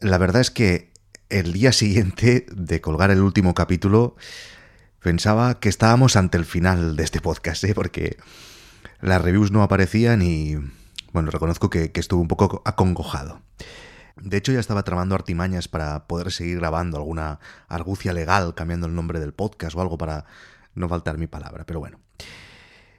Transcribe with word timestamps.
La 0.00 0.16
verdad 0.16 0.40
es 0.40 0.52
que 0.52 0.92
el 1.28 1.52
día 1.52 1.72
siguiente 1.72 2.46
de 2.52 2.80
colgar 2.80 3.10
el 3.10 3.20
último 3.20 3.52
capítulo 3.52 4.14
pensaba 5.00 5.58
que 5.58 5.68
estábamos 5.68 6.14
ante 6.14 6.38
el 6.38 6.44
final 6.44 6.94
de 6.94 7.02
este 7.02 7.20
podcast, 7.20 7.64
¿eh? 7.64 7.74
porque 7.74 8.16
las 9.00 9.20
reviews 9.20 9.50
no 9.50 9.64
aparecían 9.64 10.22
y, 10.22 10.54
bueno, 11.12 11.32
reconozco 11.32 11.68
que, 11.68 11.90
que 11.90 11.98
estuve 11.98 12.20
un 12.20 12.28
poco 12.28 12.62
acongojado. 12.64 13.42
De 14.14 14.36
hecho, 14.36 14.52
ya 14.52 14.60
estaba 14.60 14.84
tramando 14.84 15.16
artimañas 15.16 15.66
para 15.66 16.06
poder 16.06 16.30
seguir 16.30 16.58
grabando 16.58 16.96
alguna 16.96 17.40
argucia 17.66 18.12
legal, 18.12 18.54
cambiando 18.54 18.86
el 18.86 18.94
nombre 18.94 19.18
del 19.18 19.34
podcast 19.34 19.76
o 19.76 19.80
algo 19.80 19.98
para 19.98 20.26
no 20.76 20.88
faltar 20.88 21.18
mi 21.18 21.26
palabra, 21.26 21.66
pero 21.66 21.80
bueno. 21.80 21.98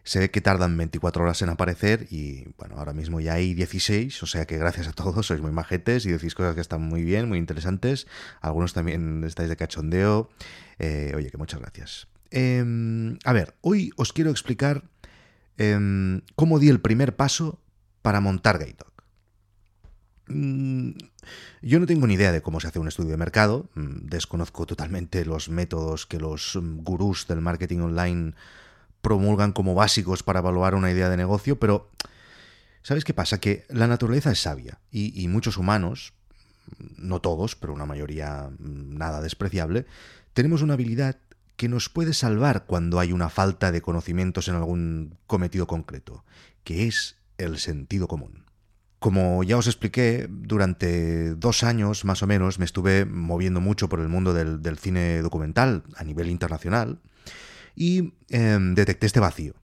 Se 0.09 0.17
ve 0.17 0.31
que 0.31 0.41
tardan 0.41 0.75
24 0.75 1.21
horas 1.21 1.39
en 1.43 1.49
aparecer 1.49 2.07
y 2.09 2.45
bueno, 2.57 2.77
ahora 2.77 2.93
mismo 2.93 3.19
ya 3.19 3.35
hay 3.35 3.53
16, 3.53 4.23
o 4.23 4.25
sea 4.25 4.47
que 4.47 4.57
gracias 4.57 4.87
a 4.87 4.91
todos, 4.91 5.27
sois 5.27 5.39
muy 5.39 5.51
majetes 5.51 6.03
y 6.07 6.09
decís 6.09 6.33
cosas 6.33 6.55
que 6.55 6.61
están 6.61 6.81
muy 6.81 7.03
bien, 7.03 7.29
muy 7.29 7.37
interesantes. 7.37 8.07
Algunos 8.41 8.73
también 8.73 9.23
estáis 9.23 9.49
de 9.49 9.55
cachondeo. 9.55 10.31
Eh, 10.79 11.13
oye, 11.15 11.29
que 11.29 11.37
muchas 11.37 11.59
gracias. 11.59 12.07
Em, 12.31 13.19
a 13.23 13.33
ver, 13.33 13.53
hoy 13.61 13.91
os 13.97 14.11
quiero 14.11 14.31
explicar 14.31 14.89
em, 15.57 16.21
cómo 16.33 16.57
di 16.57 16.69
el 16.69 16.81
primer 16.81 17.15
paso 17.15 17.61
para 18.01 18.19
montar 18.19 18.57
GateDog. 18.57 18.91
Mm, 20.25 20.89
yo 21.61 21.79
no 21.79 21.85
tengo 21.85 22.07
ni 22.07 22.15
idea 22.15 22.31
de 22.31 22.41
cómo 22.41 22.59
se 22.59 22.67
hace 22.67 22.79
un 22.79 22.87
estudio 22.87 23.11
de 23.11 23.17
mercado, 23.17 23.69
mm, 23.75 24.07
desconozco 24.07 24.65
totalmente 24.65 25.23
los 25.23 25.49
métodos 25.49 26.07
que 26.07 26.17
los 26.17 26.55
mm, 26.55 26.79
gurús 26.81 27.27
del 27.27 27.41
marketing 27.41 27.81
online 27.81 28.33
promulgan 29.01 29.51
como 29.51 29.75
básicos 29.75 30.23
para 30.23 30.39
evaluar 30.39 30.75
una 30.75 30.91
idea 30.91 31.09
de 31.09 31.17
negocio, 31.17 31.59
pero 31.59 31.89
¿sabes 32.81 33.03
qué 33.03 33.13
pasa? 33.13 33.39
Que 33.39 33.65
la 33.69 33.87
naturaleza 33.87 34.31
es 34.31 34.41
sabia 34.41 34.79
y, 34.91 35.27
muchos 35.27 35.57
humanos, 35.57 36.13
no 36.97 37.19
todos, 37.21 37.55
pero 37.55 37.73
una 37.73 37.85
mayoría 37.85 38.49
nada 38.59 39.21
despreciable, 39.21 39.85
tenemos 40.33 40.61
una 40.61 40.73
habilidad 40.73 41.17
que 41.55 41.67
nos 41.67 41.89
puede 41.89 42.13
salvar 42.13 42.65
cuando 42.65 42.99
hay 42.99 43.11
una 43.11 43.29
falta 43.29 43.71
de 43.71 43.81
conocimientos 43.81 44.47
en 44.47 44.55
algún 44.55 45.17
cometido 45.27 45.67
concreto, 45.67 46.23
que 46.63 46.87
es 46.87 47.17
el 47.37 47.57
sentido 47.57 48.07
común. 48.07 48.45
Como 48.99 49.43
ya 49.43 49.57
os 49.57 49.67
expliqué, 49.67 50.27
durante 50.29 51.35
dos 51.35 51.63
años 51.63 52.03
más 52.03 52.21
o 52.21 52.27
menos 52.27 52.59
me 52.59 52.65
estuve 52.65 53.05
moviendo 53.05 53.61
mucho 53.61 53.87
por 53.87 54.01
el 54.01 54.09
mundo 54.09 54.33
del, 54.33 54.77
cine 54.77 55.21
documental 55.21 55.83
a 55.95 56.03
nivel 56.03 56.29
internacional 56.29 56.99
y 57.75 58.13
em, 58.29 58.75
detecté 58.75 59.05
este 59.05 59.19
vacío. 59.19 59.53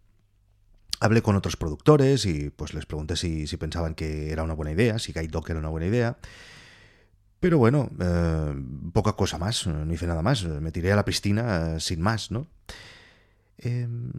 Hablé 1.01 1.23
con 1.23 1.37
otros 1.37 1.57
productores 1.57 2.25
y 2.25 2.51
pues 2.51 2.73
les 2.73 2.87
pregunté 2.87 3.17
si, 3.17 3.47
pensaban 3.57 3.95
que 3.95 4.33
era 4.33 4.43
una 4.43 4.55
buena 4.55 4.73
idea, 4.73 4.98
si 4.98 5.13
Guide 5.13 5.29
Dog 5.29 5.51
era 5.51 5.59
una 5.59 5.69
buena 5.69 5.87
idea. 5.87 6.19
Pero 7.39 7.59
bueno, 7.59 7.91
eh, 8.01 8.55
poca 8.93 9.13
cosa 9.13 9.37
más, 9.37 9.67
no 9.67 9.93
hice 9.93 10.07
nada 10.07 10.23
más, 10.23 10.45
me 10.45 10.73
tiré 10.73 10.93
a 10.93 10.97
la 10.97 11.05
piscina 11.05 11.77
eh, 11.77 11.81
sin 11.81 12.01
más, 12.01 12.31
¿no? 12.31 12.48
Em, 13.59 14.11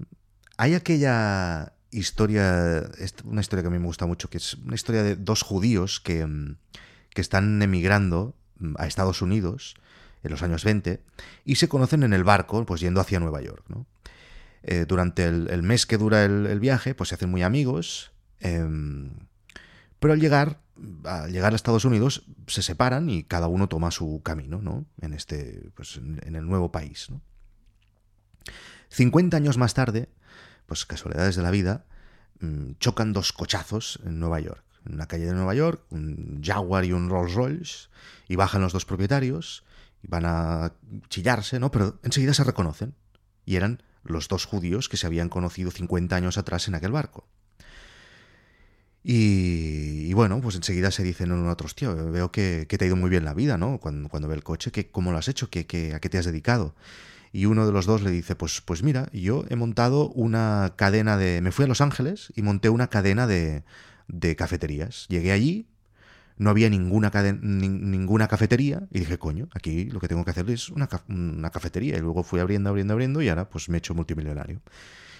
hay 0.57 0.75
aquella 0.75 1.73
historia, 1.91 2.89
una 3.23 3.41
historia 3.41 3.63
que 3.63 3.67
a 3.67 3.71
mí 3.71 3.79
me 3.79 3.85
gusta 3.85 4.05
mucho, 4.05 4.29
que 4.29 4.37
es 4.37 4.53
una 4.55 4.75
historia 4.75 5.01
de 5.03 5.15
dos 5.15 5.41
judíos 5.41 5.99
que, 5.99 6.25
mm, 6.25 6.57
que 7.09 7.21
están 7.21 7.61
emigrando 7.61 8.35
a 8.77 8.87
Estados 8.87 9.21
Unidos 9.21 9.75
en 10.23 10.31
los 10.31 10.41
años 10.43 10.63
20 10.63 11.01
y 11.45 11.55
se 11.55 11.67
conocen 11.67 12.03
en 12.03 12.13
el 12.13 12.23
barco, 12.23 12.65
pues 12.65 12.81
yendo 12.81 13.01
hacia 13.01 13.19
Nueva 13.19 13.41
York. 13.41 13.65
Eh, 14.63 14.85
durante 14.87 15.25
el, 15.25 15.63
mes 15.63 15.85
que 15.85 15.97
dura 15.97 16.25
el, 16.25 16.59
viaje, 16.59 16.95
pues 16.95 17.09
se 17.09 17.15
hacen 17.15 17.29
muy 17.29 17.43
amigos, 17.43 18.11
em, 18.39 19.11
pero 19.99 20.13
al 20.13 20.19
llegar, 20.19 20.59
al 21.05 21.31
llegar 21.31 21.53
a 21.53 21.55
Estados 21.55 21.85
Unidos 21.85 22.25
se 22.47 22.61
separan 22.61 23.09
y 23.09 23.23
cada 23.23 23.47
uno 23.47 23.69
toma 23.69 23.91
su 23.91 24.21
camino 24.23 24.61
¿no? 24.61 24.85
en, 25.01 25.13
este, 25.13 25.69
pues 25.75 25.97
en, 25.97 26.35
el 26.35 26.45
nuevo 26.45 26.71
país. 26.71 27.09
¿no? 27.09 27.21
50 28.89 29.37
años 29.37 29.57
más 29.57 29.73
tarde, 29.73 30.09
pues 30.65 30.85
casualidades 30.85 31.35
de 31.35 31.43
la 31.43 31.51
vida, 31.51 31.85
mm, 32.39 32.73
chocan 32.79 33.13
dos 33.13 33.33
cochazos 33.33 33.99
en 34.05 34.19
Nueva 34.19 34.39
York. 34.39 34.63
En 34.85 34.93
una 34.95 35.07
calle 35.07 35.25
de 35.25 35.33
Nueva 35.33 35.53
York, 35.53 35.81
un 35.89 36.41
Jaguar 36.43 36.85
y 36.85 36.93
un 36.93 37.09
Rolls 37.09 37.33
Royce, 37.33 37.89
y 38.27 38.35
bajan 38.35 38.61
los 38.61 38.73
dos 38.73 38.85
propietarios, 38.85 39.63
van 40.03 40.25
a 40.25 40.73
chillarse, 41.09 41.59
¿no? 41.59 41.71
Pero 41.71 41.99
enseguida 42.03 42.33
se 42.33 42.43
reconocen. 42.43 42.95
Y 43.45 43.55
eran 43.55 43.83
los 44.03 44.27
dos 44.27 44.45
judíos 44.45 44.89
que 44.89 44.97
se 44.97 45.07
habían 45.07 45.29
conocido 45.29 45.71
50 45.71 46.15
años 46.15 46.37
atrás 46.37 46.67
en 46.67 46.75
aquel 46.75 46.91
barco. 46.91 47.27
Y, 49.03 50.11
bueno, 50.13 50.41
pues 50.41 50.55
enseguida 50.57 50.91
se 50.91 51.01
dicen 51.01 51.31
a 51.31 51.51
otro, 51.51 51.69
tío, 51.73 52.11
veo 52.11 52.29
que, 52.29 52.65
te 52.65 52.83
ha 52.83 52.87
ido 52.87 52.97
muy 52.97 53.09
bien 53.09 53.23
la 53.23 53.33
vida, 53.33 53.57
¿no? 53.57 53.79
Cuando, 53.79 54.09
cuando 54.09 54.27
ve 54.27 54.35
el 54.35 54.43
coche, 54.43 54.71
que, 54.71 54.89
¿cómo 54.91 55.13
lo 55.13 55.17
has 55.17 55.29
hecho? 55.29 55.49
¿Qué, 55.49 55.93
a 55.95 55.99
qué 55.99 56.09
te 56.09 56.17
has 56.17 56.25
dedicado? 56.25 56.75
y 57.31 57.45
uno 57.45 57.65
de 57.65 57.71
los 57.71 57.85
dos 57.85 58.01
le 58.01 58.09
dice, 58.09 58.35
pues, 58.35 58.61
pues 58.61 58.83
mira, 58.83 59.09
yo 59.13 59.45
he 59.49 59.55
montado 59.55 60.09
una 60.09 60.73
cadena 60.75 61.17
de... 61.17 61.41
Me 61.41 61.51
fui 61.51 61.65
a 61.65 61.67
Los 61.67 61.81
Ángeles 61.81 62.31
y 62.35 62.41
monté 62.41 62.69
una 62.69 62.87
cadena 62.87 63.27
de, 63.27 63.63
de 64.07 64.35
cafeterías. 64.35 65.05
Llegué 65.07 65.31
allí, 65.31 65.67
no 66.37 66.49
había 66.49 66.69
ninguna, 66.69 67.11
ninguna 67.41 68.27
cafetería 68.27 68.87
y 68.91 68.99
dije, 68.99 69.17
coño, 69.17 69.49
aquí 69.53 69.85
lo 69.85 69.99
que 69.99 70.07
tengo 70.07 70.23
que 70.23 70.31
hacer 70.31 70.49
es 70.49 70.69
una, 70.69 70.87
una, 71.09 71.49
cafetería. 71.49 71.97
Y 71.97 71.99
luego 71.99 72.23
fui 72.23 72.39
abriendo, 72.39 72.69
abriendo, 72.69 72.93
abriendo 72.93 73.21
y 73.21 73.29
ahora 73.29 73.49
pues 73.49 73.69
me 73.69 73.77
he 73.77 73.79
hecho 73.79 73.95
multimillonario. 73.95 74.61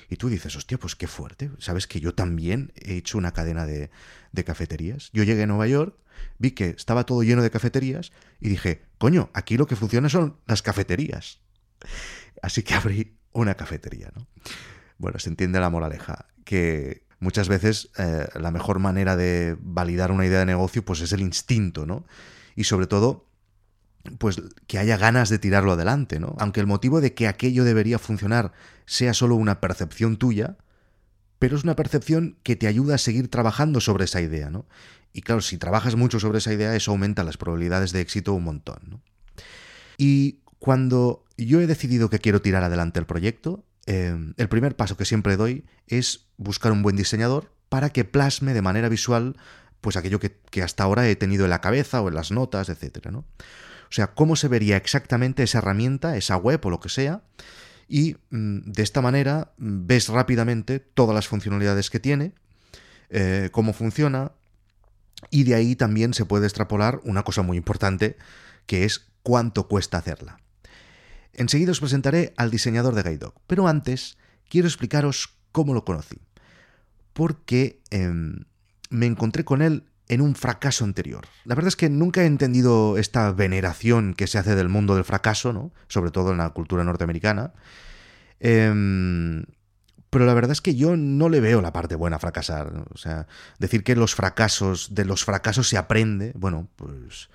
Y 0.10 0.16
tú 0.16 0.30
dices, 0.30 0.56
hostia, 0.56 0.78
pues 0.78 0.96
qué 0.96 1.08
fuerte. 1.08 1.52
Sabes 1.58 1.88
que 1.88 2.00
yo 2.00 2.14
también 2.14 2.72
he 2.76 2.96
hecho 2.96 3.18
una 3.18 3.34
cadena 3.34 3.66
de, 3.66 3.90
de 4.32 4.44
cafeterías. 4.44 5.10
Yo 5.12 5.24
llegué 5.24 5.44
a 5.44 5.48
Nueva 5.48 5.68
York, 5.68 5.98
vi 6.38 6.52
que 6.52 6.70
estaba 6.70 7.06
todo 7.06 7.24
lleno 7.24 7.42
de 7.42 7.50
cafeterías 7.50 8.12
y 8.40 8.50
dije, 8.50 8.84
coño, 8.98 9.30
aquí 9.34 9.58
lo 9.58 9.68
que 9.68 9.76
funciona 9.76 10.10
son 10.10 10.38
las 10.46 10.62
cafeterías. 10.62 11.40
Así 12.42 12.64
que 12.64 12.76
abrí 12.76 13.18
una 13.34 13.56
cafetería, 13.56 14.12
¿no? 14.16 14.28
Bueno, 14.98 15.20
se 15.20 15.30
entiende 15.30 15.60
la 15.60 15.70
moraleja, 15.70 16.28
que 16.44 17.07
muchas 17.20 17.48
veces 17.48 17.90
eh, 17.98 18.28
la 18.36 18.52
mejor 18.52 18.80
manera 18.80 19.16
de 19.16 19.58
validar 19.60 20.12
una 20.12 20.26
idea 20.26 20.40
de 20.40 20.46
negocio 20.46 20.84
pues 20.84 21.02
es 21.02 21.12
el 21.12 21.22
instinto, 21.22 21.86
¿no? 21.86 22.06
Y 22.56 22.66
sobre 22.66 22.88
todo, 22.88 23.26
pues 24.18 24.42
que 24.68 24.80
haya 24.80 24.98
ganas 24.98 25.30
de 25.30 25.40
tirarlo 25.40 25.74
adelante, 25.74 26.20
¿no? 26.20 26.36
Aunque 26.40 26.60
el 26.60 26.68
motivo 26.68 27.02
de 27.02 27.14
que 27.14 27.28
aquello 27.28 27.64
debería 27.64 28.00
funcionar 28.00 28.52
sea 28.86 29.14
solo 29.14 29.36
una 29.36 29.60
percepción 29.60 30.18
tuya, 30.18 30.58
pero 31.40 31.58
es 31.58 31.64
una 31.64 31.76
percepción 31.76 32.38
que 32.44 32.56
te 32.56 32.68
ayuda 32.68 32.96
a 32.96 33.00
seguir 33.00 33.30
trabajando 33.30 33.80
sobre 33.82 34.06
esa 34.06 34.22
idea, 34.22 34.50
¿no? 34.50 34.66
Y 35.14 35.22
claro, 35.22 35.42
si 35.42 35.58
trabajas 35.58 35.96
mucho 35.96 36.20
sobre 36.20 36.40
esa 36.40 36.54
idea, 36.54 36.76
eso 36.76 36.92
aumenta 36.92 37.24
las 37.24 37.38
probabilidades 37.38 37.92
de 37.92 38.02
éxito 38.02 38.34
un 38.34 38.44
montón, 38.44 38.80
¿no? 38.88 39.02
Y 39.98 40.42
cuando 40.60 41.26
yo 41.38 41.62
he 41.62 41.68
decidido 41.68 42.10
que 42.10 42.20
quiero 42.20 42.42
tirar 42.42 42.64
adelante 42.64 43.00
el 43.00 43.06
proyecto, 43.06 43.64
eh, 43.88 44.16
el 44.36 44.50
primer 44.50 44.76
paso 44.76 44.98
que 44.98 45.06
siempre 45.06 45.38
doy 45.38 45.66
es 45.88 46.28
buscar 46.38 46.72
un 46.72 46.84
buen 46.84 46.98
diseñador 46.98 47.52
para 47.70 47.90
que 47.90 48.06
plasme 48.06 48.54
de 48.54 48.62
manera 48.62 48.90
visual 48.90 49.36
pues 49.82 49.96
aquello 49.96 50.20
que, 50.20 50.62
hasta 50.62 50.84
ahora 50.84 51.08
he 51.08 51.16
tenido 51.16 51.46
en 51.46 51.52
la 51.52 51.62
cabeza 51.62 52.02
o 52.02 52.10
en 52.10 52.16
las 52.16 52.32
notas, 52.32 52.68
etc. 52.68 53.08
O 53.16 53.24
sea, 53.90 54.08
cómo 54.08 54.36
se 54.36 54.50
vería 54.50 54.76
exactamente 54.76 55.44
esa 55.44 55.60
herramienta, 55.60 56.18
esa 56.18 56.36
web 56.36 56.60
o 56.66 56.70
lo 56.70 56.80
que 56.80 56.90
sea, 56.90 57.22
y 57.88 58.18
mm, 58.30 58.72
de 58.72 58.84
esta 58.84 59.02
manera 59.02 59.54
mm, 59.58 59.88
ves 59.88 60.10
rápidamente 60.10 60.80
todas 60.80 61.16
las 61.16 61.28
funcionalidades 61.28 61.90
que 61.90 62.00
tiene, 62.00 62.34
eh, 63.10 63.50
cómo 63.52 63.72
funciona, 63.72 64.34
y 65.30 65.46
de 65.46 65.56
ahí 65.56 65.76
también 65.76 66.14
se 66.14 66.26
puede 66.26 66.48
extrapolar 66.48 67.00
una 67.04 67.24
cosa 67.24 67.42
muy 67.42 67.56
importante, 67.56 68.18
que 68.66 68.84
es 68.84 69.08
cuánto 69.24 69.68
cuesta 69.68 69.98
hacerla. 69.98 70.40
Enseguida 71.38 71.72
os 71.72 71.80
presentaré 71.80 72.34
al 72.36 72.52
diseñador 72.52 72.96
de 72.96 73.04
Guide 73.04 73.30
pero 73.46 73.68
antes 73.68 74.18
quiero 74.50 74.68
explicaros 74.68 75.38
cómo 75.52 75.74
lo 75.74 75.86
conocí. 75.86 76.20
Porque 77.14 77.80
em, 77.90 78.46
me 78.90 79.06
encontré 79.06 79.46
con 79.46 79.62
él 79.62 79.86
en 80.08 80.22
un 80.22 80.36
fracaso 80.36 80.84
anterior. 80.84 81.28
La 81.46 81.56
verdad 81.56 81.70
es 81.70 81.76
que 81.76 81.90
nunca 81.90 82.24
he 82.24 82.26
entendido 82.26 82.98
esta 82.98 83.32
veneración 83.32 84.14
que 84.14 84.28
se 84.28 84.38
hace 84.38 84.56
del 84.56 84.70
mundo 84.70 84.96
del 84.96 85.04
fracaso, 85.04 85.54
¿no? 85.54 85.72
sobre 85.88 86.12
todo 86.12 86.32
en 86.32 86.38
la 86.38 86.50
cultura 86.52 86.84
norteamericana. 86.84 87.54
Em, 88.40 89.46
pero 90.10 90.26
la 90.26 90.34
verdad 90.34 90.52
es 90.52 90.62
que 90.62 90.76
yo 90.76 90.96
no 90.96 91.30
le 91.30 91.42
veo 91.42 91.62
la 91.62 91.74
parte 91.74 91.96
buena 91.96 92.16
a 92.16 92.20
fracasar. 92.20 92.86
O 92.94 92.98
sea, 92.98 93.28
decir 93.60 93.84
que 93.84 93.96
los 93.96 94.16
fracasos, 94.16 94.96
de 94.96 95.06
los 95.06 95.26
fracasos 95.26 95.68
se 95.68 95.78
aprende, 95.78 96.32
bueno, 96.36 96.68
pues 96.78 97.30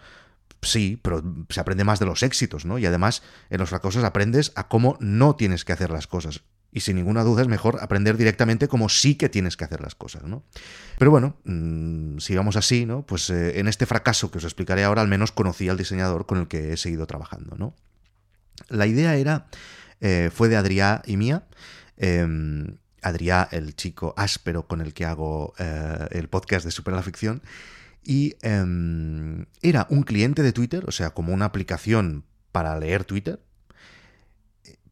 sí, 0.63 0.99
pero 1.03 1.23
se 1.49 1.61
aprende 1.61 1.85
más 1.85 1.99
de 1.99 2.07
los 2.07 2.23
éxitos, 2.23 2.65
¿no? 2.65 2.79
Y 2.79 2.87
además 2.87 3.23
en 3.51 3.59
los 3.59 3.69
fracasos 3.69 4.05
aprendes 4.05 4.53
a 4.55 4.69
cómo 4.69 4.97
no 5.01 5.37
tienes 5.37 5.65
que 5.65 5.73
hacer 5.73 5.91
las 5.91 6.07
cosas. 6.07 6.43
Y 6.75 6.81
sin 6.81 6.97
ninguna 6.97 7.23
duda 7.23 7.43
es 7.43 7.49
mejor 7.49 7.79
aprender 7.83 8.17
directamente 8.17 8.67
cómo 8.67 8.89
sí 8.89 9.17
que 9.17 9.29
tienes 9.29 9.59
que 9.59 9.65
hacer 9.65 9.83
las 9.83 9.95
cosas, 9.95 10.23
¿no? 10.25 10.43
Pero 10.99 11.11
bueno, 11.11 11.37
mm, 11.45 12.19
sigamos 12.19 12.57
así, 12.57 12.87
¿no? 12.87 13.05
Pues 13.05 13.29
eh, 13.29 13.61
en 13.61 13.69
este 13.69 13.85
fracaso 13.85 14.31
que 14.31 14.39
os 14.39 14.45
explicaré 14.45 14.85
ahora, 14.85 15.03
al 15.03 15.09
menos 15.09 15.33
conocí 15.33 15.69
al 15.69 15.77
diseñador 15.77 16.25
con 16.25 16.39
el 16.39 16.49
que 16.49 16.73
he 16.73 16.77
seguido 16.79 17.07
trabajando, 17.07 17.57
¿no? 17.57 17.75
La 18.69 18.87
idea 18.87 19.17
era, 19.17 19.49
eh, 20.01 20.31
fue 20.33 20.49
de 20.49 20.57
Adrià 20.57 21.03
y 21.05 21.17
mía. 21.19 21.45
Em, 21.99 22.79
Adrià, 23.03 23.49
el 23.51 23.75
chico 23.77 24.15
áspero 24.17 24.67
con 24.67 24.81
el 24.81 24.95
que 24.95 25.05
hago 25.05 25.55
eh, 25.59 26.07
el 26.13 26.29
podcast 26.29 26.65
de 26.65 26.71
Super 26.71 26.95
la 26.95 27.03
Ficción, 27.03 27.43
Y 28.05 28.35
em, 28.43 29.47
era 29.61 29.87
un 29.91 30.03
cliente 30.03 30.43
de 30.43 30.53
Twitter, 30.53 30.85
o 30.87 30.93
sea, 30.93 31.11
como 31.11 31.33
una 31.33 31.45
aplicación 31.45 32.25
para 32.51 32.79
leer 32.79 33.05
Twitter, 33.05 33.41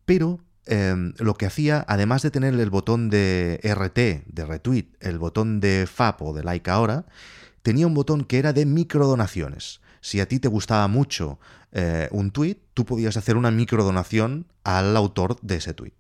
pero 0.05 0.41
em, 0.67 1.15
lo 1.19 1.35
que 1.35 1.47
hacía, 1.47 1.85
además 1.89 2.23
de 2.23 2.31
tener 2.31 2.55
el 2.55 2.71
botón 2.71 3.11
de 3.11 3.61
RT, 3.63 4.25
de 4.27 4.47
retweet, 4.47 4.87
el 5.01 5.19
botón 5.19 5.61
de 5.61 5.87
FAP 5.87 6.23
o 6.23 6.33
de 6.33 6.45
like 6.45 6.71
ahora, 6.71 7.07
tenía 7.63 7.87
un 7.87 7.95
botón 7.95 8.25
que 8.25 8.39
era 8.39 8.53
de 8.53 8.67
microdonaciones. 8.67 9.81
Si 10.01 10.21
a 10.21 10.27
ti 10.27 10.39
te 10.39 10.49
gustaba 10.49 10.89
mucho 10.89 11.39
eh, 11.73 12.09
un 12.11 12.31
tweet, 12.31 12.59
tú 12.75 12.85
podías 12.85 13.17
hacer 13.17 13.37
una 13.37 13.51
microdonación 13.51 14.47
al 14.65 14.97
autor 14.97 15.39
de 15.43 15.57
ese 15.57 15.75
tweet. 15.75 15.93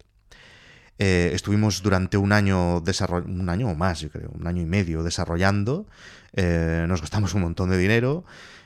Eh, 0.99 1.31
estuvimos 1.35 1.83
durante 1.83 2.17
un 2.17 2.33
año, 2.33 2.83
un 3.27 3.49
año 3.49 3.69
o 3.69 3.75
más, 3.75 4.01
yo 4.01 4.11
creo, 4.11 4.31
un 4.35 4.47
año 4.47 4.63
y 4.63 4.67
medio 4.67 5.03
desarrollando. 5.03 5.87
Eh, 6.35 6.85
nos 6.89 7.01
gastamos 7.01 7.35
un 7.35 7.43
montón 7.43 7.71
de 7.71 7.79
dinero. 7.79 8.25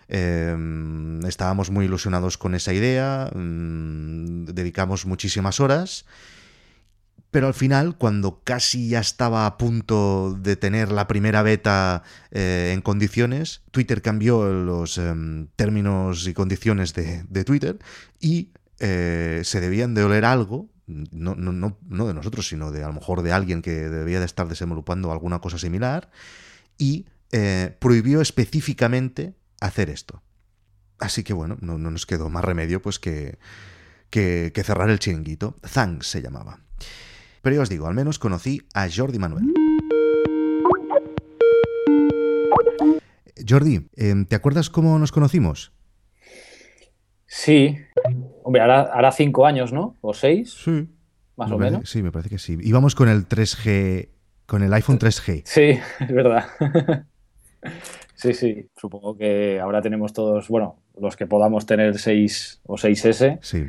estábamos 0.08 1.70
muy 1.70 1.84
ilusionados 1.86 2.38
con 2.38 2.54
esa 2.54 2.72
idea. 2.72 3.30
Mm, 3.34 4.46
dedicamos 4.46 5.06
muchísimas 5.06 5.60
horas. 5.60 6.04
Pero 7.34 7.48
al 7.48 7.54
final, 7.54 7.96
cuando 7.98 8.42
casi 8.44 8.90
ya 8.90 9.00
estaba 9.00 9.46
a 9.46 9.58
punto 9.58 10.38
de 10.40 10.54
tener 10.54 10.92
la 10.92 11.08
primera 11.08 11.42
beta 11.42 12.04
eh, 12.30 12.70
en 12.72 12.80
condiciones, 12.80 13.62
Twitter 13.72 14.02
cambió 14.02 14.44
los 14.52 14.98
em, 14.98 15.48
términos 15.56 16.28
y 16.28 16.32
condiciones 16.32 16.94
de, 16.94 17.44
Twitter 17.44 17.80
y 18.20 18.50
eh, 18.78 19.40
se 19.42 19.60
debían 19.60 19.94
de 19.94 20.04
oler 20.04 20.24
algo, 20.24 20.68
no, 20.86 21.34
no, 21.34 22.06
de 22.06 22.14
nosotros, 22.14 22.46
sino 22.48 22.70
de 22.70 22.84
a 22.84 22.88
lo 22.88 22.94
mejor 22.94 23.22
de 23.22 23.32
alguien 23.32 23.62
que 23.62 23.88
debía 23.88 24.20
de 24.20 24.26
estar 24.26 24.48
desenvolupando 24.48 25.12
alguna 25.12 25.40
cosa 25.40 25.58
similar, 25.58 26.10
y 26.78 27.06
eh, 27.32 27.76
prohibió 27.78 28.20
específicamente 28.20 29.34
hacer 29.60 29.90
esto. 29.90 30.22
Así 30.98 31.24
que 31.24 31.32
bueno, 31.32 31.56
no, 31.60 31.78
nos 31.78 32.06
quedó 32.06 32.30
más 32.30 32.44
remedio 32.44 32.80
pues 32.80 32.98
que, 32.98 33.38
que, 34.10 34.52
que 34.54 34.64
cerrar 34.64 34.90
el 34.90 34.98
chiringuito. 34.98 35.56
Thanks 35.72 36.06
se 36.06 36.22
llamaba. 36.22 36.60
Pero 37.42 37.56
yo 37.56 37.62
os 37.62 37.68
digo, 37.68 37.86
al 37.86 37.94
menos 37.94 38.18
conocí 38.18 38.62
a 38.72 38.88
Jordi 38.88 39.18
Manuel. 39.18 39.52
Jordi, 43.46 43.88
em, 43.96 44.24
¿te 44.24 44.36
acuerdas 44.36 44.70
cómo 44.70 44.98
nos 44.98 45.12
conocimos? 45.12 45.72
Sí. 47.26 47.76
Hombre, 48.44 48.62
hará, 48.62 49.12
cinco 49.12 49.46
años, 49.46 49.72
¿no? 49.72 49.96
¿O 50.00 50.14
seis? 50.14 50.54
Sí. 50.64 50.88
Más 51.36 51.50
o 51.50 51.58
menos. 51.58 51.90
Sí, 51.90 52.02
me 52.02 52.12
parece 52.12 52.28
que 52.28 52.38
sí. 52.38 52.56
Íbamos 52.60 52.94
con 52.94 53.08
el 53.08 53.28
3G, 53.28 54.08
con 54.46 54.62
el 54.62 54.72
iPhone 54.72 54.98
3G. 54.98 55.42
Sí, 55.44 55.80
es 56.00 56.12
verdad. 56.12 56.44
sí, 58.14 58.34
sí. 58.34 58.68
Supongo 58.76 59.16
que 59.16 59.58
ahora 59.58 59.82
tenemos 59.82 60.12
todos, 60.12 60.48
bueno, 60.48 60.76
los 60.96 61.16
que 61.16 61.26
podamos 61.26 61.66
tener 61.66 61.98
6 61.98 62.60
o 62.66 62.76
6S. 62.76 63.38
Sí 63.42 63.64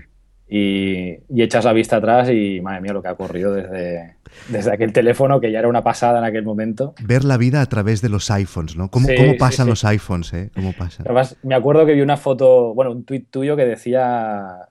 y, 0.48 1.18
echas 1.42 1.66
la 1.66 1.74
vista 1.74 1.98
atrás 1.98 2.30
y 2.30 2.62
madre 2.62 2.82
mía 2.82 2.94
lo 2.94 3.02
que 3.02 3.08
ha 3.08 3.14
ocurrido 3.14 3.54
desde, 3.54 4.16
desde 4.50 4.74
aquel 4.74 4.94
teléfono 4.94 5.40
que 5.40 5.52
ya 5.52 5.60
era 5.60 5.68
una 5.68 5.84
pasada 5.84 6.20
en 6.20 6.26
aquel 6.26 6.44
momento. 6.44 6.94
Ver 7.02 7.24
la 7.24 7.38
vida 7.38 7.62
a 7.62 7.66
través 7.66 8.02
de 8.02 8.10
los 8.10 8.30
iPhones, 8.30 8.76
¿no? 8.76 8.90
¿Cómo, 8.90 9.08
pasan 9.40 9.68
los 9.68 9.84
iPhones, 9.84 10.34
eh? 10.34 10.52
¿Cómo 10.54 10.74
pasan? 10.74 11.06
Además, 11.08 11.38
me 11.44 11.56
acuerdo 11.56 11.86
que 11.86 11.94
vi 11.94 12.02
una 12.02 12.18
foto, 12.18 12.74
bueno, 12.74 12.92
un 12.92 13.06
tuit 13.06 13.30
tuyo 13.30 13.56
que 13.56 13.66
decía, 13.66 14.70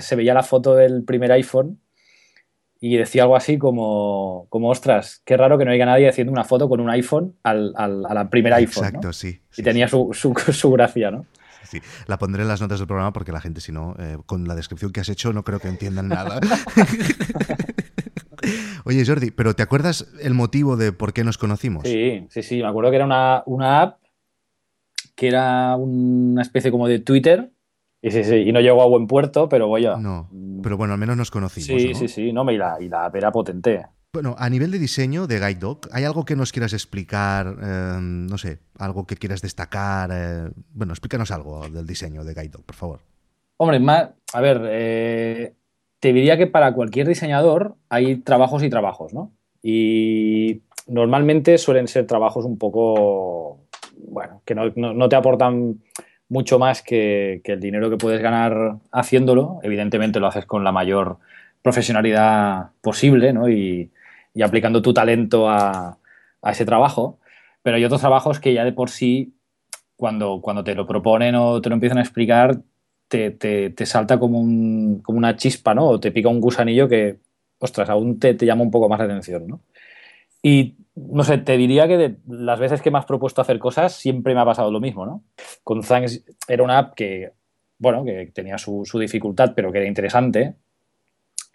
se 0.00 0.16
veía 0.16 0.34
la 0.34 0.42
foto 0.42 0.74
del 0.74 1.04
primer 1.04 1.30
iPhone 1.32 1.78
y 2.80 2.96
decía 2.96 3.22
algo 3.22 3.36
así 3.36 3.58
como, 3.58 4.46
como 4.48 4.68
ostras, 4.68 5.22
qué 5.24 5.36
raro 5.36 5.56
que 5.56 5.64
no 5.64 5.70
haya 5.70 5.86
nadie 5.86 6.08
haciendo 6.08 6.32
una 6.32 6.42
foto 6.42 6.68
con 6.68 6.80
un 6.80 6.90
iPhone 6.90 7.36
al, 7.44 7.72
al, 7.76 8.28
primer 8.28 8.54
iPhone. 8.54 8.86
Exacto, 8.86 9.12
sí, 9.12 9.40
Y 9.56 9.62
tenía 9.62 9.86
su, 9.86 10.10
su, 10.12 10.34
su 10.52 10.72
gracia, 10.72 11.12
¿no? 11.12 11.26
La 12.06 12.18
pondré 12.18 12.42
en 12.42 12.48
las 12.48 12.60
notas 12.60 12.78
del 12.78 12.86
programa 12.86 13.12
porque 13.12 13.32
la 13.32 13.40
gente, 13.40 13.60
si 13.60 13.72
no, 13.72 13.94
eh, 13.98 14.18
con 14.26 14.46
la 14.46 14.54
descripción 14.54 14.92
que 14.92 15.00
has 15.00 15.08
hecho, 15.08 15.32
no 15.32 15.44
creo 15.44 15.58
que 15.58 15.68
entiendan 15.68 16.08
nada. 16.08 16.40
Oye, 18.84 19.04
Jordi, 19.06 19.30
¿pero 19.30 19.54
te 19.54 19.62
acuerdas 19.62 20.08
el 20.20 20.34
motivo 20.34 20.76
de 20.76 20.92
por 20.92 21.12
qué 21.12 21.24
nos 21.24 21.38
conocimos? 21.38 21.84
Sí, 21.84 22.26
sí, 22.28 22.42
sí. 22.42 22.60
Me 22.60 22.66
acuerdo 22.68 22.90
que 22.90 22.96
era 22.96 23.04
una, 23.04 23.42
una 23.46 23.82
app 23.82 24.00
que 25.14 25.28
era 25.28 25.76
una 25.76 26.42
especie 26.42 26.70
como 26.70 26.88
de 26.88 26.98
Twitter. 26.98 27.52
Y, 28.00 28.10
sí, 28.10 28.24
sí, 28.24 28.34
y 28.34 28.52
no 28.52 28.60
llegó 28.60 28.82
a 28.82 28.86
buen 28.86 29.06
puerto, 29.06 29.48
pero 29.48 29.68
voy 29.68 29.86
a. 29.86 29.96
No, 29.96 30.28
pero 30.62 30.76
bueno, 30.76 30.94
al 30.94 30.98
menos 30.98 31.16
nos 31.16 31.30
conocimos. 31.30 31.80
Sí, 31.80 31.94
sí, 31.94 32.08
sí. 32.08 32.32
No, 32.32 32.50
y, 32.50 32.56
la, 32.56 32.78
y 32.80 32.88
la 32.88 33.04
app 33.04 33.14
era 33.14 33.30
potente. 33.30 33.86
Bueno, 34.14 34.34
a 34.38 34.50
nivel 34.50 34.70
de 34.70 34.78
diseño 34.78 35.26
de 35.26 35.38
Guide 35.38 35.54
Dog, 35.54 35.78
¿hay 35.90 36.04
algo 36.04 36.26
que 36.26 36.36
nos 36.36 36.52
quieras 36.52 36.74
explicar? 36.74 37.46
Em, 37.46 38.26
no 38.26 38.36
sé, 38.36 38.58
algo 38.78 39.06
que 39.06 39.16
quieras 39.16 39.40
destacar. 39.40 40.10
Eh, 40.12 40.50
bueno, 40.74 40.92
explícanos 40.92 41.30
algo 41.30 41.66
del 41.70 41.86
diseño 41.86 42.22
de 42.22 42.34
Guide 42.34 42.50
Dog, 42.50 42.62
por 42.62 42.76
favor. 42.76 43.00
Hombre, 43.56 43.80
más, 43.80 44.10
a 44.34 44.40
ver, 44.42 44.60
eh, 44.66 45.54
te 45.98 46.12
diría 46.12 46.36
que 46.36 46.46
para 46.46 46.74
cualquier 46.74 47.08
diseñador 47.08 47.76
hay 47.88 48.16
trabajos 48.16 48.62
y 48.62 48.68
trabajos, 48.68 49.14
¿no? 49.14 49.32
Y 49.62 50.60
normalmente 50.86 51.56
suelen 51.56 51.88
ser 51.88 52.06
trabajos 52.06 52.44
un 52.44 52.58
poco, 52.58 53.60
bueno, 53.96 54.42
que 54.44 54.54
no, 54.54 55.08
te 55.08 55.16
aportan 55.16 55.80
mucho 56.28 56.58
más 56.58 56.82
que, 56.82 57.40
que, 57.42 57.52
el 57.52 57.60
dinero 57.60 57.88
que 57.88 57.96
puedes 57.96 58.20
ganar 58.20 58.76
haciéndolo. 58.90 59.60
Evidentemente 59.62 60.20
lo 60.20 60.26
haces 60.26 60.44
con 60.44 60.64
la 60.64 60.72
mayor 60.72 61.16
profesionalidad 61.62 62.72
posible, 62.82 63.32
¿no? 63.32 63.48
Y, 63.48 63.90
y 64.34 64.42
aplicando 64.42 64.82
tu 64.82 64.94
talento 64.94 65.48
a, 65.48 65.98
ese 66.44 66.64
trabajo. 66.64 67.18
Pero 67.62 67.76
hay 67.76 67.84
otros 67.84 68.00
trabajos 68.00 68.40
que 68.40 68.54
ya 68.54 68.64
de 68.64 68.72
por 68.72 68.90
sí, 68.90 69.34
cuando, 69.96 70.40
cuando 70.40 70.64
te 70.64 70.74
lo 70.74 70.86
proponen 70.86 71.34
o 71.36 71.60
te 71.60 71.68
lo 71.68 71.74
empiezan 71.74 71.98
a 71.98 72.02
explicar, 72.02 72.60
te, 73.08 73.30
te, 73.30 73.86
salta 73.86 74.18
como, 74.18 74.40
un, 74.40 75.00
como, 75.02 75.18
una 75.18 75.36
chispa, 75.36 75.74
¿no? 75.74 75.86
O 75.86 76.00
te 76.00 76.10
pica 76.10 76.28
un 76.28 76.40
gusanillo 76.40 76.88
que, 76.88 77.18
ostras, 77.58 77.90
aún 77.90 78.18
te, 78.18 78.34
te, 78.34 78.46
llama 78.46 78.62
un 78.62 78.70
poco 78.70 78.88
más 78.88 78.98
la 78.98 79.04
atención, 79.04 79.46
¿no? 79.46 79.60
Y, 80.42 80.76
no 80.96 81.22
sé, 81.22 81.38
te 81.38 81.56
diría 81.56 81.86
que 81.86 81.96
de 81.96 82.16
las 82.26 82.58
veces 82.58 82.82
que 82.82 82.90
me 82.90 82.98
has 82.98 83.04
propuesto 83.04 83.40
hacer 83.40 83.58
cosas, 83.58 83.94
siempre 83.94 84.34
me 84.34 84.40
ha 84.40 84.44
pasado 84.44 84.70
lo 84.70 84.80
mismo, 84.80 85.06
¿no? 85.06 85.22
Con 85.62 85.82
Thanks 85.82 86.24
era 86.48 86.64
una 86.64 86.78
app 86.78 86.94
que, 86.94 87.32
bueno, 87.78 88.04
que 88.04 88.30
tenía 88.34 88.58
su, 88.58 88.84
su 88.84 88.98
dificultad, 88.98 89.52
pero 89.54 89.70
que 89.70 89.78
era 89.78 89.86
interesante. 89.86 90.56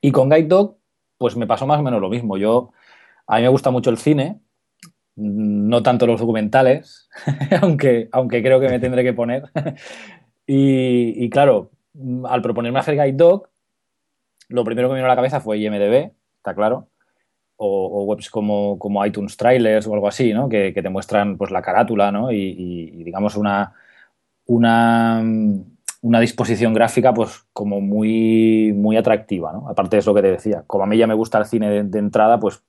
Y 0.01 0.11
con 0.11 0.29
Guide 0.29 0.47
Dog 0.47 0.77
pues 1.17 1.35
me 1.35 1.47
pasó 1.47 1.65
más 1.67 1.79
o 1.79 1.83
menos 1.83 2.01
lo 2.01 2.09
mismo. 2.09 2.37
Yo, 2.37 2.71
a 3.27 3.37
mí 3.37 3.43
me 3.43 3.47
gusta 3.49 3.71
mucho 3.71 3.89
el 3.89 3.97
cine, 3.97 4.39
no 5.15 5.83
tanto 5.83 6.07
los 6.07 6.19
documentales, 6.19 7.09
aunque, 7.61 8.09
aunque 8.11 8.41
creo 8.41 8.59
que 8.59 8.69
me 8.69 8.79
tendré 8.79 9.03
que 9.03 9.13
poner. 9.13 9.43
y, 10.47 11.29
claro, 11.29 11.71
al 12.25 12.41
proponerme 12.41 12.79
hacer 12.79 12.95
Guide 12.95 13.13
Dog, 13.13 13.49
lo 14.49 14.63
primero 14.63 14.87
que 14.87 14.93
me 14.93 14.99
vino 14.99 15.07
a 15.07 15.09
la 15.09 15.15
cabeza 15.15 15.41
fue 15.41 15.57
IMDB, 15.57 16.11
está 16.37 16.55
claro, 16.55 16.87
o, 17.57 18.03
webs 18.03 18.29
como, 18.29 18.77
como, 18.77 19.05
iTunes 19.05 19.35
Trailers 19.35 19.87
o 19.87 19.93
algo 19.93 20.07
así, 20.07 20.33
¿no? 20.33 20.47
Que, 20.47 20.71
te 20.71 20.89
muestran 20.89 21.37
pues, 21.37 21.51
la 21.51 21.61
carátula 21.61 22.11
¿no? 22.11 22.31
y, 22.31 22.55
y 22.57 23.03
digamos 23.03 23.35
una, 23.35 23.73
una 24.45 25.23
una 26.01 26.19
disposición 26.19 26.73
gráfica 26.73 27.13
pues 27.13 27.45
como 27.53 27.81
muy, 27.81 28.73
muy 28.75 28.97
atractiva, 28.97 29.51
¿no? 29.53 29.69
Aparte 29.69 29.97
es 29.97 30.05
lo 30.05 30.13
que 30.13 30.21
te 30.21 30.31
decía, 30.31 30.63
como 30.67 30.83
a 30.83 30.87
mí 30.87 30.97
ya 30.97 31.07
me 31.07 31.13
gusta 31.13 31.37
el 31.37 31.45
cine 31.45 31.83
de, 31.83 31.99
entrada, 31.99 32.39
pues 32.39 32.63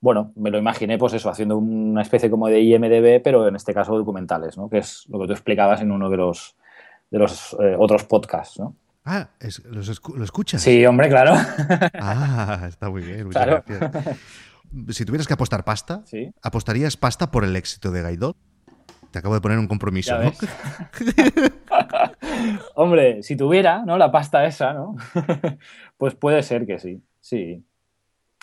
bueno, 0.00 0.32
me 0.36 0.50
lo 0.50 0.58
imaginé 0.58 0.98
pues 0.98 1.14
eso, 1.14 1.30
haciendo 1.30 1.56
una 1.56 2.02
especie 2.02 2.30
como 2.30 2.48
de 2.48 2.60
IMDB, 2.60 3.22
pero 3.22 3.46
en 3.48 3.56
este 3.56 3.72
caso 3.72 3.96
documentales, 3.96 4.56
¿no? 4.58 4.68
Que 4.68 4.78
es 4.78 5.04
lo 5.08 5.20
que 5.20 5.26
tú 5.26 5.32
explicabas 5.32 5.80
en 5.80 5.92
uno 5.92 6.10
de 6.10 6.16
los, 6.16 6.56
de 7.10 7.18
los 7.18 7.56
eh, 7.60 7.76
otros 7.78 8.04
podcasts, 8.04 8.58
¿no? 8.58 8.74
Ah, 9.04 9.28
¿lo 9.64 10.24
escuchas? 10.24 10.62
Sí, 10.62 10.84
hombre, 10.86 11.08
claro. 11.08 11.34
Ah, 11.94 12.66
está 12.68 12.88
muy 12.88 13.02
bien, 13.02 13.26
muchas 13.26 13.46
gracias. 13.46 13.90
Si 14.90 15.04
tuvieras 15.04 15.26
que 15.26 15.34
apostar 15.34 15.64
pasta, 15.64 16.02
¿apostarías 16.42 16.96
pasta 16.96 17.30
por 17.30 17.44
el 17.44 17.56
éxito 17.56 17.90
de 17.90 18.02
Gaidot? 18.02 18.36
Te 19.10 19.18
acabo 19.18 19.34
de 19.34 19.40
poner 19.40 19.58
un 19.58 19.68
compromiso, 19.68 20.16
¿no? 20.18 20.32
Hombre, 22.74 23.22
si 23.22 23.36
tuviera, 23.36 23.84
¿no? 23.84 23.98
La 23.98 24.10
pasta 24.10 24.46
esa, 24.46 24.72
¿no? 24.72 24.96
pues 25.98 26.14
puede 26.14 26.42
ser 26.42 26.66
que 26.66 26.78
sí, 26.78 27.02
sí. 27.20 27.62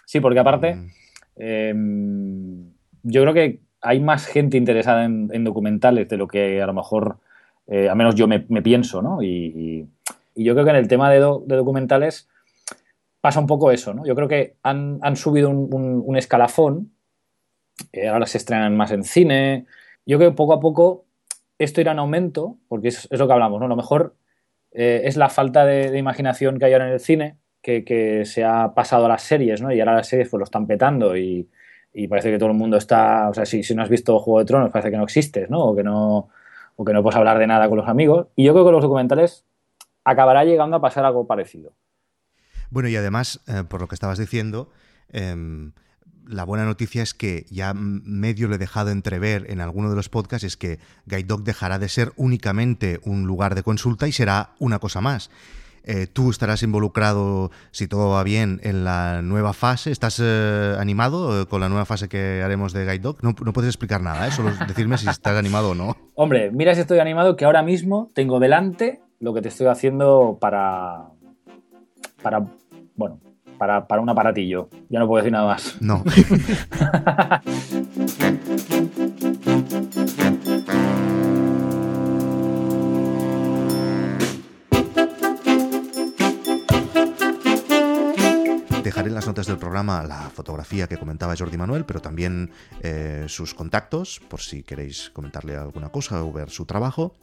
Sí, 0.06 0.20
porque 0.20 0.40
aparte, 0.40 0.76
mm. 0.76 0.90
em, 1.36 2.72
yo 3.04 3.22
creo 3.22 3.34
que 3.34 3.60
hay 3.82 4.00
más 4.00 4.26
gente 4.26 4.58
interesada 4.58 5.06
en, 5.06 5.44
documentales 5.44 6.10
de 6.10 6.18
lo 6.18 6.28
que 6.28 6.62
a 6.62 6.66
lo 6.66 6.74
mejor, 6.74 7.18
eh, 7.68 7.90
al 7.90 7.96
menos 7.96 8.16
yo 8.16 8.28
me, 8.28 8.40
pienso, 8.40 9.02
¿no? 9.02 9.22
Y, 9.22 9.88
yo 10.36 10.54
creo 10.54 10.64
que 10.64 10.72
en 10.72 10.78
el 10.78 10.88
tema 10.88 11.12
de, 11.12 11.20
documentales 11.20 12.30
pasa 13.20 13.40
un 13.40 13.48
poco 13.48 13.72
eso, 13.72 13.94
¿no? 13.94 14.06
Yo 14.06 14.16
creo 14.16 14.28
que 14.28 14.56
han, 14.64 15.16
subido 15.16 15.50
un, 15.50 16.16
escalafón, 16.18 16.92
eh, 17.92 18.08
ahora 18.08 18.26
se 18.26 18.38
estrenan 18.38 18.76
más 18.76 18.92
en 18.92 19.04
cine, 19.04 19.66
yo 20.06 20.18
creo 20.18 20.32
que 20.32 20.36
poco 20.36 20.54
a 20.54 20.60
poco 20.60 21.06
esto 21.60 21.82
irá 21.82 21.92
en 21.92 22.00
aumento, 22.00 22.58
porque 22.68 22.88
es, 22.88 23.08
lo 23.12 23.28
que 23.28 23.34
hablamos, 23.34 23.60
¿no? 23.60 23.68
Lo 23.68 23.76
mejor 23.76 24.16
eh, 24.72 25.02
es 25.06 25.18
la 25.18 25.30
falta 25.30 25.66
de, 25.66 25.98
imaginación 25.98 26.58
que 26.58 26.66
hay 26.66 26.74
ahora 26.74 26.88
en 26.88 26.94
el 26.94 27.00
cine, 27.00 27.38
que, 27.62 28.24
se 28.26 28.44
ha 28.44 28.74
pasado 28.74 29.06
a 29.06 29.10
las 29.10 29.22
series, 29.22 29.62
¿no? 29.62 29.72
Y 29.72 29.80
ahora 29.80 29.94
las 29.94 30.08
series 30.08 30.30
pues 30.30 30.40
lo 30.40 30.46
están 30.46 30.66
petando 30.66 31.16
y, 31.16 31.48
parece 32.10 32.32
que 32.32 32.38
todo 32.38 32.50
el 32.50 32.56
mundo 32.56 32.78
está, 32.78 33.30
o 33.30 33.34
sea, 33.34 33.46
si, 33.46 33.62
si 33.62 33.76
no 33.76 33.84
has 33.84 33.90
visto 33.90 34.18
Juego 34.20 34.40
de 34.40 34.46
Tronos 34.46 34.72
parece 34.72 34.90
que 34.90 34.98
no 34.98 35.04
existes, 35.04 35.50
¿no? 35.50 35.60
O 35.60 35.76
que 35.76 35.84
no, 35.84 36.30
o 36.78 36.86
que 36.86 36.94
no 36.94 37.04
puedes 37.04 37.18
hablar 37.18 37.38
de 37.40 37.46
nada 37.46 37.68
con 37.68 37.78
los 37.78 37.90
amigos. 37.90 38.28
Y 38.38 38.46
yo 38.46 38.54
creo 38.54 38.66
que 38.66 38.72
los 38.72 38.82
documentales 38.82 39.46
acabará 40.06 40.46
llegando 40.46 40.78
a 40.78 40.82
pasar 40.82 41.04
algo 41.04 41.28
parecido. 41.28 41.74
Bueno, 42.70 42.88
y 42.88 42.96
además, 42.96 43.42
eh, 43.48 43.64
por 43.68 43.82
lo 43.82 43.88
que 43.88 43.96
estabas 43.96 44.18
diciendo, 44.18 44.70
em, 45.10 45.74
la 46.30 46.44
buena 46.44 46.64
noticia 46.64 47.02
es 47.02 47.14
que 47.14 47.46
ya 47.50 47.74
medio 47.74 48.48
lo 48.48 48.56
he 48.56 48.60
dejado 48.60 48.92
entrever 48.92 49.48
en 49.50 49.62
alguno 49.62 49.90
de 49.90 49.96
los 49.96 50.10
podcasts, 50.10 50.46
es 50.46 50.58
que 50.58 50.80
Guide 51.08 51.24
Dog 51.24 51.44
dejará 51.44 51.80
de 51.80 51.90
ser 51.90 52.14
únicamente 52.18 53.00
un 53.04 53.26
lugar 53.26 53.56
de 53.56 53.64
consulta 53.64 54.08
y 54.08 54.12
será 54.12 54.52
una 54.60 54.78
cosa 54.78 55.02
más. 55.02 55.32
Eh, 55.84 56.06
tú 56.06 56.30
estarás 56.30 56.62
involucrado, 56.62 57.50
si 57.72 57.88
todo 57.88 58.12
va 58.12 58.22
bien, 58.24 58.60
en 58.64 58.84
la 58.84 59.24
nueva 59.24 59.54
fase. 59.54 59.92
¿Estás 59.92 60.22
eh, 60.22 60.76
animado 60.78 61.42
eh, 61.42 61.46
con 61.48 61.62
la 61.62 61.70
nueva 61.70 61.86
fase 61.86 62.08
que 62.10 62.44
haremos 62.44 62.74
de 62.74 62.86
Guide 62.86 63.00
Dog? 63.00 63.18
No, 63.24 63.34
no 63.44 63.54
puedes 63.54 63.70
explicar 63.70 64.02
nada, 64.02 64.30
solo 64.30 64.52
decirme 64.68 65.00
si 65.00 65.10
estás 65.10 65.36
animado 65.36 65.72
o 65.72 65.76
no. 65.76 65.98
Hombre, 66.14 66.52
mira 66.52 66.76
si 66.76 66.82
estoy 66.82 67.00
animado, 67.00 67.36
que 67.36 67.46
ahora 67.46 67.64
mismo 67.64 68.12
tengo 68.14 68.40
delante 68.40 69.02
lo 69.20 69.34
que 69.34 69.42
te 69.42 69.48
estoy 69.48 69.66
haciendo 69.66 70.38
para. 70.40 71.08
para. 72.22 72.46
bueno, 72.96 73.20
para, 73.60 73.88
para 73.88 74.02
un 74.02 74.10
aparatillo. 74.10 74.70
Ya 74.90 75.00
no 75.00 75.08
puedo 75.08 75.22
decir 75.22 75.32
nada 75.32 75.46
más. 75.46 75.78
No. 75.82 76.04
Dejaré 88.84 89.10
en 89.10 89.16
las 89.16 89.28
notas 89.28 89.46
del 89.46 89.58
programa 89.58 90.04
la 90.04 90.32
fotografía 90.32 90.88
que 90.88 90.98
comentaba 90.98 91.36
Jordi 91.38 91.58
Manuel, 91.58 91.86
pero 91.86 92.00
también 92.00 92.50
eh, 92.82 93.26
sus 93.28 93.54
contactos, 93.54 94.20
por 94.28 94.40
si 94.40 94.64
queréis 94.64 95.12
comentarle 95.12 95.56
alguna 95.56 95.90
cosa 95.90 96.24
o 96.24 96.32
ver 96.32 96.50
su 96.50 96.66
trabajo. 96.66 97.14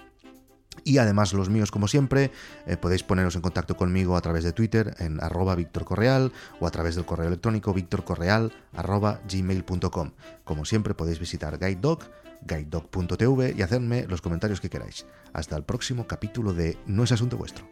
Y 0.85 0.99
además 0.99 1.33
los 1.33 1.49
míos, 1.49 1.71
como 1.71 1.88
siempre, 1.88 2.30
eh, 2.66 2.76
podéis 2.76 3.02
poneros 3.02 3.35
en 3.37 3.42
contacto 3.42 3.76
conmigo 3.76 4.16
a 4.16 4.21
través 4.21 4.45
de 4.45 4.52
Twitter 4.52 4.95
en 4.99 5.23
arroba 5.23 5.56
Correal 5.85 6.33
o 6.61 6.66
a 6.66 6.71
través 6.71 6.95
del 6.95 7.04
correo 7.04 7.28
electrónico 7.28 7.73
victorcorreal 7.73 8.52
arroba 8.75 9.21
gmail.com. 9.28 10.12
Como 10.45 10.64
siempre 10.64 10.95
podéis 10.95 11.18
visitar 11.18 11.59
GuideDog, 11.59 12.00
guidedog.tv 12.42 13.54
y 13.56 13.62
hacerme 13.62 14.06
los 14.06 14.23
comentarios 14.23 14.61
que 14.61 14.71
queráis. 14.71 15.06
Hasta 15.33 15.56
el 15.56 15.64
próximo 15.64 16.06
capítulo 16.06 16.52
de 16.52 16.78
No 16.87 17.04
es 17.04 17.12
asunto 17.12 17.37
vuestro. 17.37 17.66